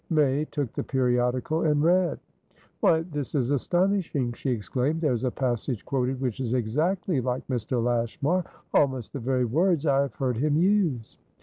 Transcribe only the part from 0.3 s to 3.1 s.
took the periodical, and read. "Why,